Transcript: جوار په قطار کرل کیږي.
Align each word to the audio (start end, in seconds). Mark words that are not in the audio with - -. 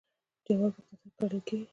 جوار 0.45 0.71
په 0.75 0.81
قطار 0.89 1.09
کرل 1.17 1.39
کیږي. 1.47 1.65